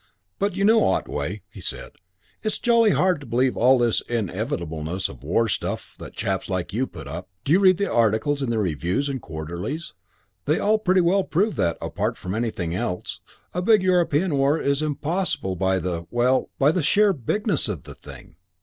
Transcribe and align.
"But 0.39 0.57
you 0.57 0.63
know, 0.63 0.83
Otway," 0.83 1.43
he 1.47 1.61
said, 1.61 1.91
"it's 2.41 2.57
jolly 2.57 2.89
hard 2.89 3.21
to 3.21 3.27
believe 3.27 3.55
all 3.55 3.77
this 3.77 4.01
inevitableness 4.09 5.07
of 5.09 5.21
war 5.23 5.47
stuff 5.47 5.95
that 5.99 6.15
chaps 6.15 6.49
like 6.49 6.73
you 6.73 6.87
put 6.87 7.07
up. 7.07 7.29
Do 7.45 7.51
you 7.53 7.59
read 7.59 7.77
the 7.77 7.85
articles 7.93 8.41
in 8.41 8.49
the 8.49 8.57
reviews 8.57 9.09
and 9.09 9.17
the 9.17 9.21
quarterlies? 9.21 9.93
They 10.45 10.57
all 10.59 10.79
pretty 10.79 11.01
well 11.01 11.23
prove 11.23 11.55
that, 11.57 11.77
apart 11.79 12.17
from 12.17 12.33
anything 12.33 12.73
else, 12.73 13.19
a 13.53 13.61
big 13.61 13.83
European 13.83 14.35
war 14.39 14.59
is 14.59 14.81
impossible 14.81 15.55
by 15.55 15.77
the 15.77 16.07
well, 16.09 16.49
by 16.57 16.71
the 16.71 16.81
sheer 16.81 17.13
bigness 17.13 17.69
of 17.69 17.83
the 17.83 17.93
thing. 17.93 18.37